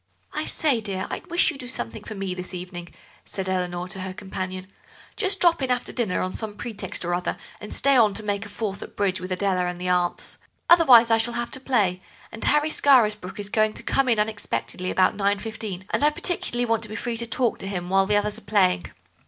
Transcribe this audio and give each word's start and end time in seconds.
"I 0.33 0.45
say, 0.45 0.81
dear, 0.81 1.05
I 1.11 1.21
wish 1.29 1.51
you'd 1.51 1.59
do 1.59 1.67
something 1.67 2.03
for 2.03 2.15
me 2.15 2.33
this 2.33 2.55
evening," 2.55 2.91
said 3.23 3.47
Eleanor 3.47 3.87
to 3.89 3.99
her 4.01 4.15
companion; 4.15 4.65
"just 5.15 5.39
drop 5.39 5.61
in 5.61 5.69
after 5.69 5.91
dinner 5.93 6.21
on 6.21 6.33
some 6.33 6.57
pretext 6.57 7.05
or 7.05 7.13
other, 7.13 7.37
and 7.59 7.71
stay 7.71 7.95
on 7.95 8.15
to 8.15 8.23
make 8.23 8.43
a 8.43 8.49
fourth 8.49 8.81
at 8.81 8.95
bridge 8.95 9.21
with 9.21 9.31
Adela 9.31 9.65
and 9.67 9.79
the 9.79 9.89
aunts. 9.89 10.39
Otherwise 10.71 11.11
I 11.11 11.19
shall 11.19 11.35
have 11.35 11.51
to 11.51 11.59
play, 11.59 12.01
and 12.31 12.43
Harry 12.45 12.71
Scarisbrooke 12.71 13.39
is 13.39 13.49
going 13.49 13.73
to 13.73 13.83
come 13.83 14.09
in 14.09 14.17
unexpectedly 14.17 14.89
about 14.89 15.15
nine 15.15 15.37
fifteen, 15.37 15.85
and 15.91 16.03
I 16.03 16.09
particularly 16.09 16.65
want 16.65 16.81
to 16.81 16.89
be 16.89 16.95
free 16.95 17.17
to 17.17 17.27
talk 17.27 17.59
to 17.59 17.67
him 17.67 17.91
while 17.91 18.07
the 18.07 18.17
others 18.17 18.39
are 18.39 18.41
playing." 18.41 18.85